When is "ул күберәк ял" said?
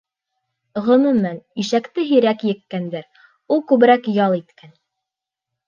3.57-4.39